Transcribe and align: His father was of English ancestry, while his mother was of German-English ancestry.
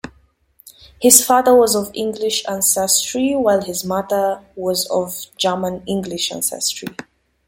His 0.99 1.23
father 1.23 1.53
was 1.53 1.75
of 1.75 1.91
English 1.93 2.43
ancestry, 2.49 3.35
while 3.35 3.61
his 3.61 3.85
mother 3.85 4.41
was 4.55 4.87
of 4.87 5.15
German-English 5.37 6.31
ancestry. 6.31 6.87